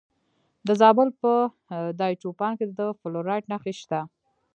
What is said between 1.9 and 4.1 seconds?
دایچوپان کې د فلورایټ نښې شته.